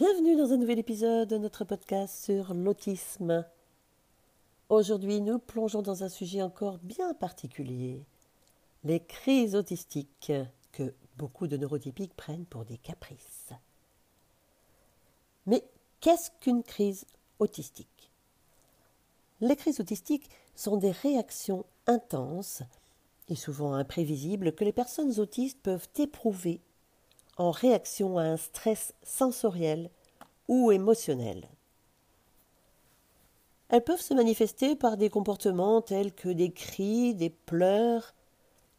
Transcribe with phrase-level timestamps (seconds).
[0.00, 3.44] Bienvenue dans un nouvel épisode de notre podcast sur l'autisme.
[4.70, 8.06] Aujourd'hui, nous plongeons dans un sujet encore bien particulier,
[8.82, 10.32] les crises autistiques
[10.72, 13.50] que beaucoup de neurotypiques prennent pour des caprices.
[15.44, 15.62] Mais
[16.00, 17.04] qu'est-ce qu'une crise
[17.38, 18.10] autistique?
[19.42, 22.62] Les crises autistiques sont des réactions intenses
[23.28, 26.62] et souvent imprévisibles que les personnes autistes peuvent éprouver
[27.40, 29.88] en réaction à un stress sensoriel
[30.46, 31.48] ou émotionnel.
[33.70, 38.14] Elles peuvent se manifester par des comportements tels que des cris, des pleurs,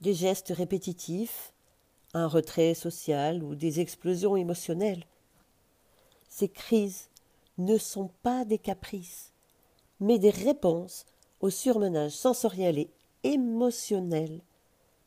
[0.02, 1.54] des gestes répétitifs,
[2.14, 5.06] un retrait social ou des explosions émotionnelles.
[6.30, 7.10] Ces crises
[7.58, 9.34] ne sont pas des caprices,
[10.00, 11.08] mais des réponses
[11.40, 12.92] au surmenage sensoriel et
[13.24, 14.40] émotionnel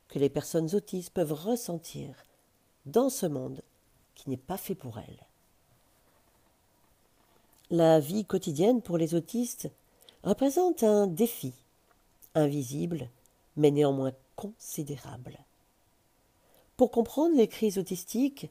[0.08, 2.16] que les personnes autistes peuvent ressentir
[2.86, 3.62] dans ce monde
[4.14, 5.26] qui n'est pas fait pour elles.
[7.70, 9.70] La vie quotidienne pour les autistes
[10.22, 11.52] représente un défi,
[12.34, 13.08] invisible,
[13.56, 15.38] mais néanmoins considérable.
[16.76, 18.48] Pour comprendre les crises autistiques,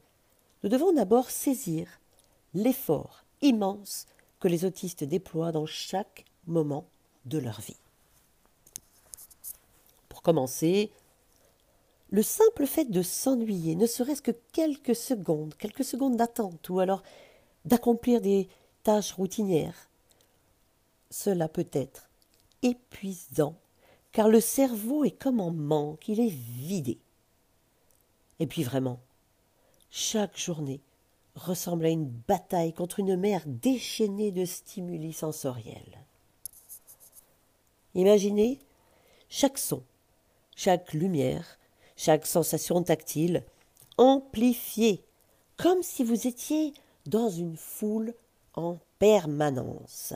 [0.63, 1.87] nous devons d'abord saisir
[2.53, 4.07] l'effort immense
[4.39, 6.85] que les autistes déploient dans chaque moment
[7.25, 7.77] de leur vie.
[10.09, 10.91] Pour commencer,
[12.13, 17.01] le simple fait de s'ennuyer, ne serait-ce que quelques secondes, quelques secondes d'attente, ou alors
[17.65, 18.47] d'accomplir des
[18.83, 19.89] tâches routinières,
[21.09, 22.11] cela peut être
[22.61, 23.55] épuisant,
[24.11, 26.99] car le cerveau est comme en manque, il est vidé.
[28.39, 28.99] Et puis vraiment,
[29.89, 30.81] chaque journée
[31.33, 36.05] ressemble à une bataille contre une mer déchaînée de stimuli sensoriels.
[37.95, 38.59] Imaginez
[39.29, 39.81] chaque son,
[40.55, 41.57] chaque lumière,
[41.95, 43.43] chaque sensation tactile
[43.97, 45.03] amplifiée,
[45.57, 46.73] comme si vous étiez
[47.05, 48.13] dans une foule
[48.55, 50.13] en permanence.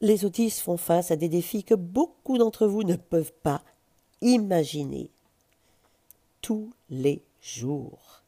[0.00, 3.62] Les autistes font face à des défis que beaucoup d'entre vous ne peuvent pas
[4.22, 5.10] imaginer
[6.40, 8.22] tous les jours.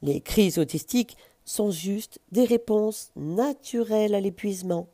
[0.00, 4.88] Les crises autistiques sont juste des réponses naturelles à l'épuisement.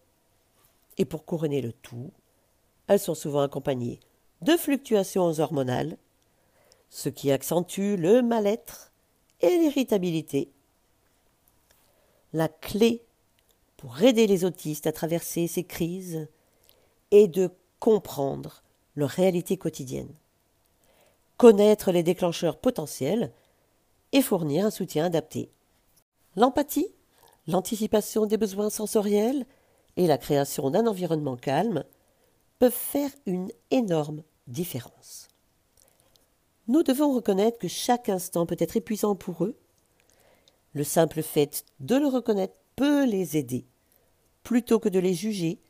[0.96, 2.10] Et pour couronner le tout,
[2.88, 4.00] elles sont souvent accompagnées
[4.42, 5.96] de fluctuations hormonales,
[6.90, 8.92] ce qui accentue le mal-être
[9.40, 10.50] et l'irritabilité.
[12.32, 13.02] La clé
[13.76, 16.28] pour aider les autistes à traverser ces crises
[17.10, 18.62] est de comprendre
[18.96, 20.12] leur réalité quotidienne,
[21.36, 23.32] connaître les déclencheurs potentiels
[24.12, 25.50] et fournir un soutien adapté.
[26.36, 26.88] L'empathie,
[27.46, 29.46] l'anticipation des besoins sensoriels
[29.96, 31.84] et la création d'un environnement calme
[32.58, 35.28] peuvent faire une énorme différence.
[36.66, 39.56] Nous devons reconnaître que chaque instant peut être épuisant pour eux.
[40.74, 43.66] Le simple fait de le reconnaître peut les aider,
[44.42, 45.60] plutôt que de les juger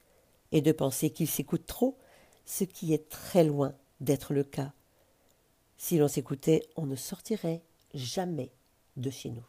[0.50, 1.96] et de penser qu'ils s'écoutent trop,
[2.44, 4.72] ce qui est très loin d'être le cas.
[5.76, 7.62] Si l'on s'écoutait, on ne sortirait
[7.94, 8.50] jamais
[8.96, 9.46] de chez nous.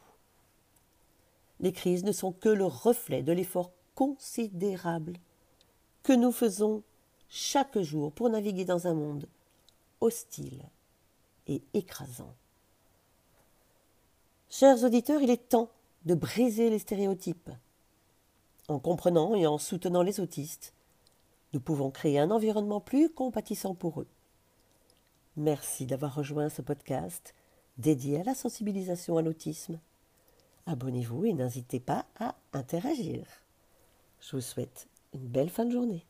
[1.60, 5.14] Les crises ne sont que le reflet de l'effort considérable
[6.04, 6.84] que nous faisons
[7.30, 9.28] chaque jour pour naviguer dans un monde
[10.02, 10.64] hostile
[11.48, 12.34] et écrasant.
[14.50, 15.70] Chers auditeurs, il est temps
[16.06, 17.52] de briser les stéréotypes.
[18.68, 20.74] En comprenant et en soutenant les autistes,
[21.54, 24.08] nous pouvons créer un environnement plus compatissant pour eux.
[25.38, 27.34] Merci d'avoir rejoint ce podcast
[27.78, 29.80] dédié à la sensibilisation à l'autisme.
[30.66, 33.26] Abonnez-vous et n'hésitez pas à interagir.
[34.20, 36.06] Je vous souhaite une belle fin de journée.